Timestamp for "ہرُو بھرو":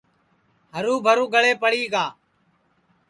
0.75-1.25